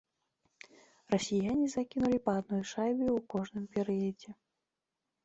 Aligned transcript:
Расіяне 1.13 1.67
закінулі 1.75 2.19
па 2.29 2.33
адной 2.41 2.63
шайбе 2.71 3.05
ў 3.05 3.19
кожным 3.35 3.65
перыядзе. 3.77 4.31